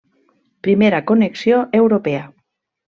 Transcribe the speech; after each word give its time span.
Primera 0.67 1.03
connexió 1.13 1.63
europea. 1.83 2.27